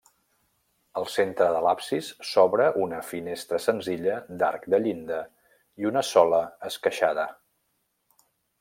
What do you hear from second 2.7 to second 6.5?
una finestra senzilla d'arc de llinda i una sola